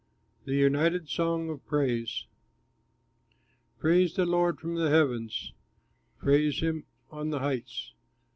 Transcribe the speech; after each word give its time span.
THE 0.45 0.55
UNITED 0.55 1.09
SONG 1.09 1.47
OF 1.51 1.63
PRAISE 1.67 2.25
Praise 3.77 4.15
the 4.15 4.25
Lord 4.25 4.57
from 4.59 4.73
the 4.73 4.89
heavens, 4.89 5.53
Praise 6.17 6.59
him 6.59 6.85
on 7.11 7.29
the 7.29 7.37
heights. 7.37 7.93